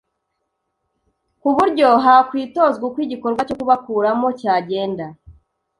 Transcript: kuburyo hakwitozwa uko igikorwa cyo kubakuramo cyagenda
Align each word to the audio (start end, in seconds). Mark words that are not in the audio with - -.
kuburyo 1.41 1.87
hakwitozwa 2.03 2.83
uko 2.89 2.97
igikorwa 3.05 3.41
cyo 3.47 3.55
kubakuramo 3.59 4.27
cyagenda 4.39 5.05